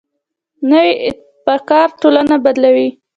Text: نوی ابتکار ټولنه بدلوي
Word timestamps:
نوی 0.69 0.91
ابتکار 1.09 1.87
ټولنه 2.01 2.35
بدلوي 2.45 2.89